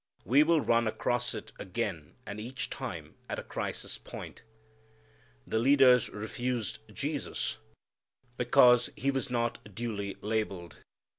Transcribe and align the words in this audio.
We 0.25 0.41
will 0.41 0.61
run 0.61 0.87
across 0.87 1.35
it 1.35 1.51
again 1.59 2.15
and 2.25 2.39
each 2.39 2.71
time 2.71 3.17
at 3.29 3.37
a 3.37 3.43
crisis 3.43 3.99
point. 3.99 4.41
The 5.45 5.59
leaders 5.59 6.09
refused 6.09 6.79
Jesus 6.91 7.59
because 8.35 8.89
He 8.95 9.11
was 9.11 9.29
not 9.29 9.59
duly 9.75 10.17
labelled. 10.21 10.77